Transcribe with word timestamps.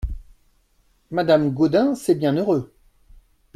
Madame 1.11 1.51
Gaudin 1.51 1.93
C'est 1.93 2.15
bien 2.15 2.33
heureux! 2.35 2.73